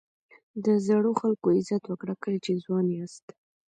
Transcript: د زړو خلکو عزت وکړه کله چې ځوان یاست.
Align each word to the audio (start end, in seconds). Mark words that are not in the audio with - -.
د 0.65 0.67
زړو 0.87 1.11
خلکو 1.21 1.47
عزت 1.57 1.83
وکړه 1.87 2.13
کله 2.23 2.37
چې 2.45 2.61
ځوان 2.63 2.85
یاست. 2.97 3.25